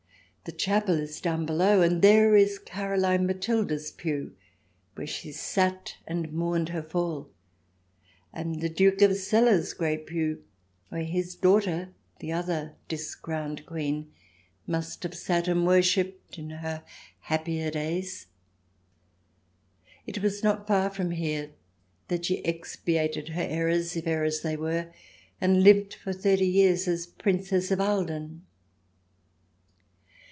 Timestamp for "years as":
26.47-27.05